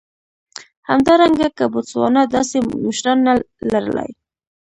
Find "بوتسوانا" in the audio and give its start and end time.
1.73-2.23